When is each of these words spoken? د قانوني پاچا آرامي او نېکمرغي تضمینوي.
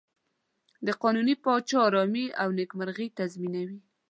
د 0.85 0.87
قانوني 1.01 1.35
پاچا 1.43 1.77
آرامي 1.87 2.25
او 2.41 2.47
نېکمرغي 2.57 3.07
تضمینوي. 3.17 3.79